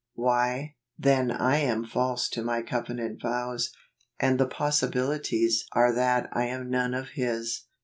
Why, 0.15 0.73
then 0.97 1.29
I 1.31 1.57
am 1.57 1.85
false 1.85 2.27
to 2.29 2.41
my 2.41 2.63
covenant 2.63 3.21
vows, 3.21 3.71
and 4.19 4.39
the 4.39 4.47
possi¬ 4.47 4.89
bilities 4.91 5.57
are 5.73 5.93
that 5.93 6.27
I 6.33 6.45
am 6.45 6.71
none 6.71 6.95
of 6.95 7.09
His. 7.09 7.65